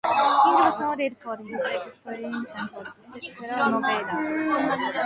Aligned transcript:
King 0.41 0.53
was 0.55 0.79
noted 0.79 1.15
for 1.19 1.37
his 1.37 1.53
exploration 1.61 2.69
of 2.73 2.87
the 3.13 3.21
Sierra 3.21 3.69
Nevada. 3.69 4.89